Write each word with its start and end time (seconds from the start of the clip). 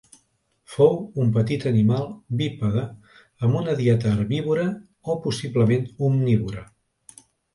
Fou 0.75 0.95
un 1.23 1.33
petit 1.35 1.65
animal 1.71 2.07
bípede 2.39 2.85
amb 3.47 3.59
una 3.61 3.75
dieta 3.83 4.13
herbívora 4.15 4.65
o 5.11 5.17
possiblement 5.27 5.85
omnívora. 6.09 6.65